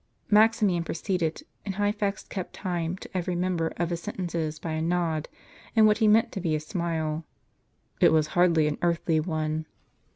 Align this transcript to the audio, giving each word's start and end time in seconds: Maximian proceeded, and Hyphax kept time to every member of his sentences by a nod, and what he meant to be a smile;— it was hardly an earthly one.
Maximian 0.31 0.83
proceeded, 0.83 1.43
and 1.63 1.75
Hyphax 1.75 2.23
kept 2.27 2.53
time 2.53 2.95
to 2.97 3.09
every 3.15 3.35
member 3.35 3.67
of 3.77 3.91
his 3.91 4.01
sentences 4.01 4.57
by 4.57 4.71
a 4.71 4.81
nod, 4.81 5.29
and 5.75 5.85
what 5.85 5.99
he 5.99 6.07
meant 6.07 6.31
to 6.31 6.41
be 6.41 6.55
a 6.55 6.59
smile;— 6.59 7.23
it 8.01 8.11
was 8.11 8.25
hardly 8.33 8.65
an 8.65 8.79
earthly 8.81 9.19
one. 9.19 9.67